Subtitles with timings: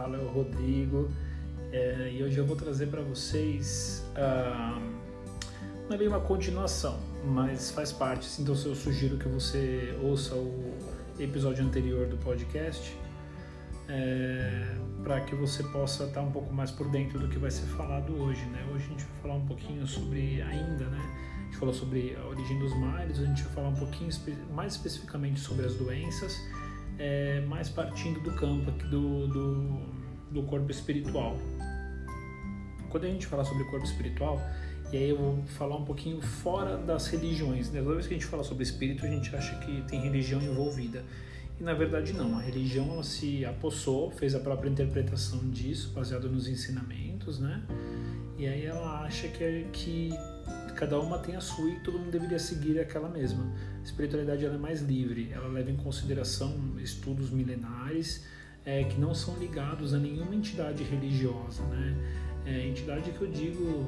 [0.00, 1.10] fala é o Rodrigo
[1.72, 4.80] é, e hoje eu vou trazer para vocês uh,
[5.86, 10.74] não é bem uma continuação, mas faz parte, então eu sugiro que você ouça o
[11.18, 12.96] episódio anterior do podcast
[13.90, 17.66] é, para que você possa estar um pouco mais por dentro do que vai ser
[17.66, 18.42] falado hoje.
[18.46, 18.64] Né?
[18.72, 21.00] Hoje a gente vai falar um pouquinho sobre ainda, né?
[21.40, 24.10] A gente falou sobre a origem dos males, a gente vai falar um pouquinho
[24.54, 26.40] mais especificamente sobre as doenças,
[27.00, 29.99] é, mais partindo do campo aqui do, do,
[30.30, 31.36] do corpo espiritual.
[32.88, 34.40] Quando a gente fala sobre corpo espiritual,
[34.92, 37.70] e aí eu vou falar um pouquinho fora das religiões.
[37.70, 37.80] Né?
[37.80, 41.04] Toda vez que a gente fala sobre espírito, a gente acha que tem religião envolvida.
[41.60, 46.26] E na verdade não, a religião ela se apossou, fez a própria interpretação disso, baseada
[46.26, 47.62] nos ensinamentos, né?
[48.38, 50.10] E aí ela acha que, que
[50.74, 53.44] cada uma tem a sua e todo mundo deveria seguir aquela mesma.
[53.78, 58.24] A espiritualidade ela é mais livre, ela leva em consideração estudos milenares
[58.64, 61.96] é, que não são ligados a nenhuma entidade religiosa, né?
[62.46, 63.86] É, entidade que eu digo,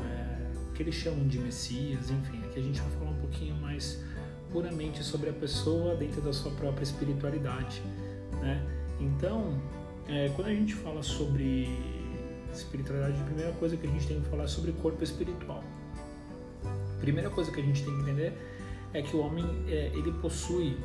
[0.00, 4.02] é, que eles chamam de Messias, enfim, aqui a gente vai falar um pouquinho mais
[4.50, 7.82] puramente sobre a pessoa dentro da sua própria espiritualidade,
[8.40, 8.64] né?
[9.00, 9.60] Então,
[10.08, 11.68] é, quando a gente fala sobre
[12.52, 15.62] espiritualidade, a primeira coisa que a gente tem que falar é sobre corpo espiritual.
[16.64, 18.32] A primeira coisa que a gente tem que entender
[18.92, 20.76] é que o homem é, ele possui,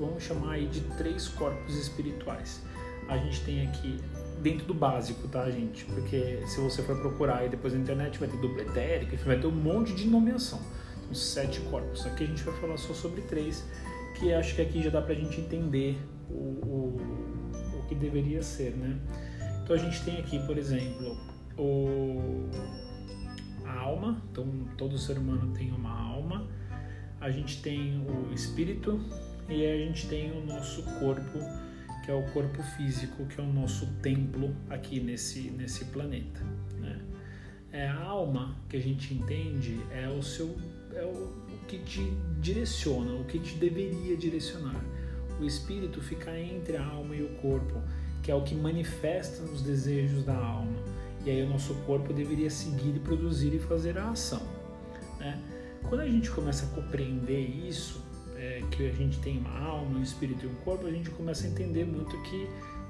[0.00, 2.62] vamos chamar aí de três corpos espirituais.
[3.08, 3.98] A gente tem aqui
[4.40, 5.84] dentro do básico, tá, gente?
[5.84, 9.46] Porque se você for procurar aí depois na internet vai ter dupla etérica, vai ter
[9.46, 10.60] um monte de nomeação
[11.10, 12.06] os sete corpos.
[12.06, 13.66] Aqui a gente vai falar só sobre três,
[14.18, 15.98] que acho que aqui já dá para a gente entender
[16.30, 16.96] o, o,
[17.78, 18.98] o que deveria ser, né?
[19.62, 21.18] Então a gente tem aqui, por exemplo,
[21.58, 22.48] o,
[23.66, 24.46] a alma, então
[24.78, 26.48] todo ser humano tem uma alma,
[27.20, 29.00] a gente tem o espírito
[29.50, 31.38] e a gente tem o nosso corpo,
[32.04, 36.40] que é o corpo físico, que é o nosso templo aqui nesse, nesse planeta.
[36.78, 37.00] Né?
[37.72, 40.56] É a alma que a gente entende é o seu
[40.94, 42.02] é o, o que te
[42.40, 44.84] direciona, o que te deveria direcionar.
[45.40, 47.80] O espírito fica entre a alma e o corpo,
[48.22, 50.78] que é o que manifesta os desejos da alma.
[51.24, 54.42] E aí o nosso corpo deveria seguir e produzir e fazer a ação.
[55.18, 55.40] Né?
[55.88, 58.02] Quando a gente começa a compreender isso,
[58.40, 61.46] é, que a gente tem uma alma, um espírito e um corpo, a gente começa
[61.46, 62.48] a entender muito que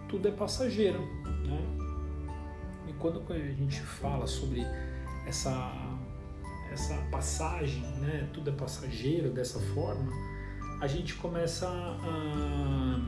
[0.09, 1.01] tudo é passageiro.
[1.01, 1.61] Né?
[2.89, 4.65] E quando a gente fala sobre
[5.27, 5.99] essa
[6.73, 10.09] essa passagem, né, tudo é passageiro dessa forma,
[10.81, 13.01] a gente começa a,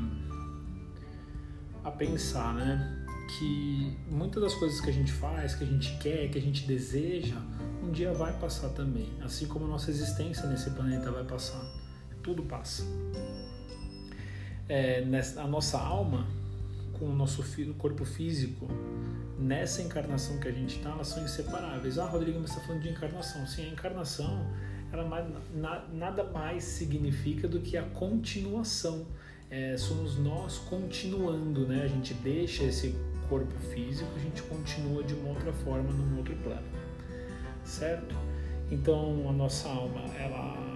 [1.85, 3.07] a pensar, né,
[3.39, 6.67] que muitas das coisas que a gente faz, que a gente quer, que a gente
[6.67, 7.37] deseja,
[7.85, 11.65] um dia vai passar também, assim como a nossa existência nesse planeta vai passar,
[12.23, 12.85] tudo passa.
[14.69, 15.05] É,
[15.37, 16.27] a nossa alma,
[16.99, 17.45] com o nosso
[17.79, 18.69] corpo físico,
[19.39, 21.99] nessa encarnação que a gente está, elas são inseparáveis.
[21.99, 23.47] Ah, Rodrigo, você está falando de encarnação.
[23.47, 24.47] Sim, a encarnação
[24.93, 25.09] ela
[25.93, 29.07] nada mais significa do que a continuação.
[29.51, 31.83] É, somos nós continuando, né?
[31.83, 32.95] A gente deixa esse
[33.29, 36.67] corpo físico, a gente continua de uma outra forma, num outro plano,
[37.65, 38.15] certo?
[38.71, 40.72] Então, a nossa alma, ela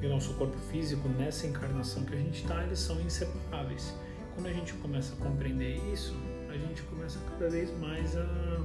[0.00, 3.94] e o nosso corpo físico, nessa encarnação que a gente está, eles são inseparáveis.
[4.34, 6.14] Quando a gente começa a compreender isso,
[6.48, 8.60] a gente começa cada vez mais a,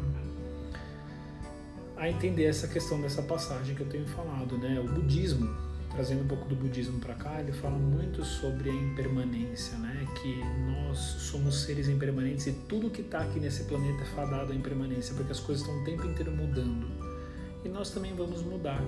[1.98, 4.80] a entender essa questão dessa passagem que eu tenho falado, né?
[4.80, 5.50] O budismo,
[5.92, 10.08] trazendo um pouco do budismo para cá, ele fala muito sobre a impermanência, né?
[10.22, 10.40] Que
[10.72, 15.16] nós somos seres impermanentes e tudo que está aqui nesse planeta é fadado à impermanência,
[15.16, 16.88] porque as coisas estão o tempo inteiro mudando
[17.66, 18.82] e nós também vamos mudar.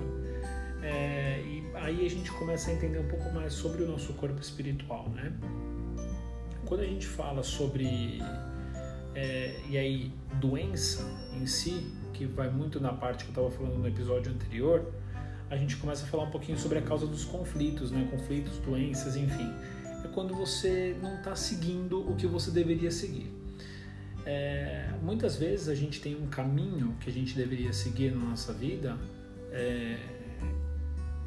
[0.86, 4.40] É, e aí a gente começa a entender um pouco mais sobre o nosso corpo
[4.40, 5.32] espiritual, né?
[6.64, 8.20] Quando a gente fala sobre
[9.16, 11.02] é, e aí, doença
[11.34, 14.92] em si, que vai muito na parte que eu estava falando no episódio anterior,
[15.50, 18.06] a gente começa a falar um pouquinho sobre a causa dos conflitos, né?
[18.10, 19.52] Conflitos, doenças, enfim.
[20.04, 23.32] É quando você não está seguindo o que você deveria seguir.
[24.24, 28.52] É, muitas vezes a gente tem um caminho que a gente deveria seguir na nossa
[28.52, 28.96] vida,
[29.50, 30.15] é,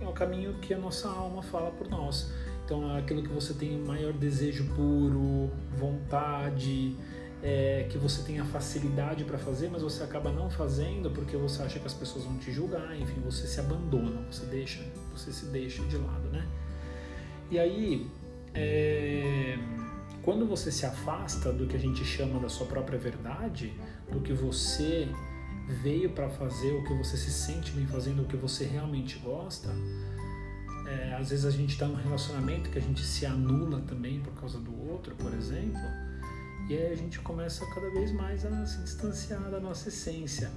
[0.10, 2.32] é o caminho que a nossa alma fala por nós.
[2.66, 6.96] Então, é aquilo que você tem maior desejo puro, vontade,
[7.42, 11.80] é, que você tenha facilidade para fazer, mas você acaba não fazendo porque você acha
[11.80, 15.84] que as pessoas vão te julgar, enfim, você se abandona, você deixa, você se deixa
[15.84, 16.46] de lado, né?
[17.50, 18.08] E aí,
[18.54, 19.58] é,
[20.22, 23.74] quando você se afasta do que a gente chama da sua própria verdade,
[24.12, 25.08] do que você
[25.69, 29.69] veio para fazer, o que você se sente bem fazendo, o que você realmente gosta,
[30.89, 34.33] é, às vezes a gente está num relacionamento que a gente se anula também por
[34.33, 35.80] causa do outro, por exemplo
[36.68, 40.50] E aí a gente começa cada vez mais a se distanciar da nossa essência.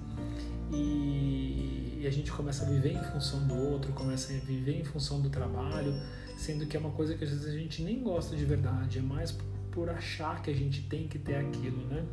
[0.72, 4.84] E, e a gente começa a viver em função do outro, começa a viver em
[4.84, 5.94] função do trabalho,
[6.38, 9.02] sendo que é uma coisa que às vezes a gente nem gosta de verdade, é
[9.02, 9.36] mais
[9.70, 12.04] por achar que a gente tem que ter aquilo, né?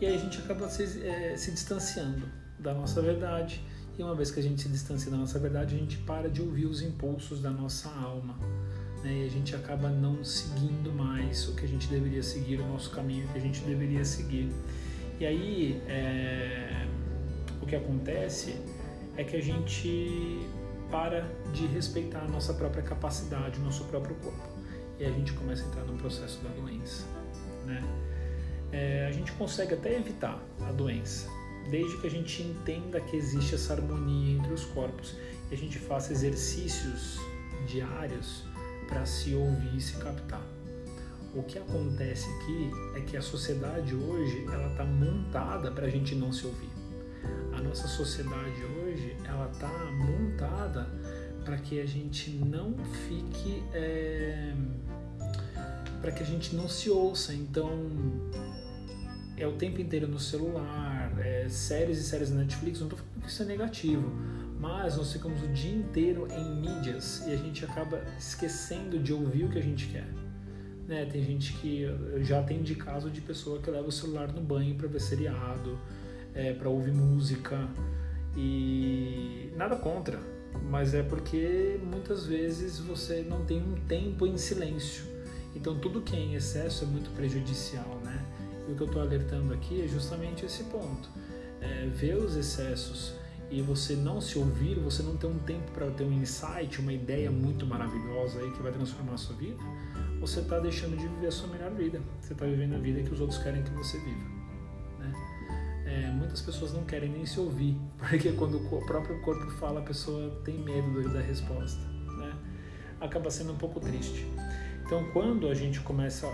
[0.00, 2.26] E aí a gente acaba se, é, se distanciando
[2.58, 3.62] da nossa verdade.
[3.98, 6.42] E uma vez que a gente se distancia da nossa verdade, a gente para de
[6.42, 8.36] ouvir os impulsos da nossa alma.
[9.04, 9.22] Né?
[9.22, 12.90] E a gente acaba não seguindo mais o que a gente deveria seguir, o nosso
[12.90, 14.50] caminho que a gente deveria seguir.
[15.20, 16.86] E aí é,
[17.62, 18.56] o que acontece
[19.16, 20.40] é que a gente
[20.90, 24.48] para de respeitar a nossa própria capacidade, o nosso próprio corpo.
[24.98, 27.04] E a gente começa a entrar no processo da doença.
[27.66, 27.80] Né?
[28.74, 31.28] É, a gente consegue até evitar a doença,
[31.70, 35.14] desde que a gente entenda que existe essa harmonia entre os corpos
[35.48, 37.20] e a gente faça exercícios
[37.68, 38.42] diários
[38.88, 40.42] para se ouvir e se captar.
[41.36, 46.16] O que acontece aqui é que a sociedade hoje ela está montada para a gente
[46.16, 46.70] não se ouvir.
[47.56, 50.88] A nossa sociedade hoje ela está montada
[51.44, 52.74] para que a gente não
[53.06, 54.52] fique é,
[56.00, 57.32] para que a gente não se ouça.
[57.32, 57.70] Então
[59.36, 62.80] é o tempo inteiro no celular, é, séries e séries na Netflix.
[62.80, 64.12] Não estou falando que isso é negativo,
[64.60, 69.44] mas nós ficamos o dia inteiro em mídias e a gente acaba esquecendo de ouvir
[69.44, 70.06] o que a gente quer.
[70.86, 71.06] Né?
[71.06, 71.86] Tem gente que
[72.20, 75.78] já tem de caso de pessoa que leva o celular no banho para ver seriado,
[76.34, 77.68] é, para ouvir música
[78.36, 80.20] e nada contra,
[80.70, 85.04] mas é porque muitas vezes você não tem um tempo em silêncio.
[85.54, 88.24] Então tudo que é em excesso é muito prejudicial, né?
[88.68, 91.08] E o que eu estou alertando aqui é justamente esse ponto.
[91.60, 93.14] É, ver os excessos
[93.50, 96.92] e você não se ouvir, você não ter um tempo para ter um insight, uma
[96.92, 99.62] ideia muito maravilhosa aí que vai transformar a sua vida,
[100.20, 102.00] você está deixando de viver a sua melhor vida.
[102.20, 104.24] Você está vivendo a vida que os outros querem que você viva.
[104.98, 105.12] Né?
[105.86, 109.82] É, muitas pessoas não querem nem se ouvir, porque quando o próprio corpo fala, a
[109.82, 111.80] pessoa tem medo da resposta.
[112.18, 112.34] Né?
[113.00, 114.26] Acaba sendo um pouco triste.
[114.84, 116.28] Então, quando a gente começa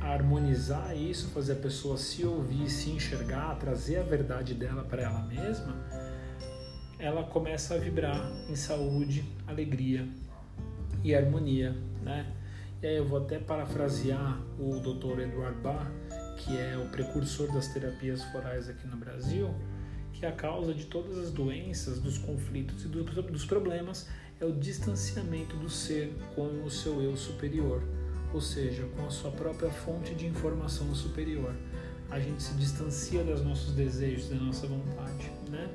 [0.00, 5.02] a harmonizar isso, fazer a pessoa se ouvir, se enxergar, trazer a verdade dela para
[5.02, 5.74] ela mesma,
[7.00, 10.08] ela começa a vibrar em saúde, alegria
[11.02, 12.32] e harmonia, né?
[12.80, 15.22] E aí eu vou até parafrasear o Dr.
[15.22, 15.90] Edward Barr,
[16.36, 19.52] que é o precursor das terapias florais aqui no Brasil,
[20.12, 24.08] que a causa de todas as doenças, dos conflitos e dos problemas
[24.40, 27.82] é o distanciamento do ser com o seu eu superior,
[28.32, 31.54] ou seja, com a sua própria fonte de informação superior.
[32.10, 35.68] A gente se distancia dos nossos desejos, da nossa vontade, né?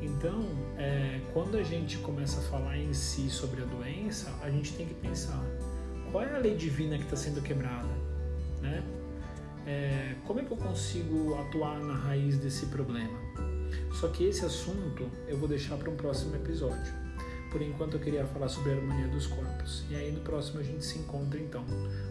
[0.00, 0.46] Então,
[0.76, 4.86] é, quando a gente começa a falar em si sobre a doença, a gente tem
[4.86, 5.42] que pensar
[6.12, 7.88] qual é a lei divina que está sendo quebrada,
[8.60, 8.82] né?
[9.66, 13.18] É, como é que eu consigo atuar na raiz desse problema?
[13.92, 17.05] Só que esse assunto eu vou deixar para um próximo episódio.
[17.56, 19.82] Por enquanto eu queria falar sobre a harmonia dos corpos.
[19.88, 21.64] E aí no próximo a gente se encontra então.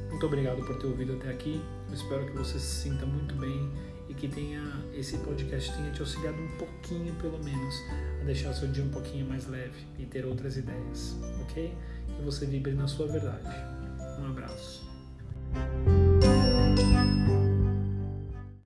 [0.09, 1.61] Muito obrigado por ter ouvido até aqui.
[1.87, 3.71] Eu espero que você se sinta muito bem
[4.09, 4.59] e que tenha
[4.91, 7.75] esse podcast tenha te auxiliado um pouquinho pelo menos
[8.21, 11.71] a deixar seu dia um pouquinho mais leve e ter outras ideias, ok?
[12.07, 13.47] Que você vibre na sua verdade.
[14.19, 14.84] Um abraço.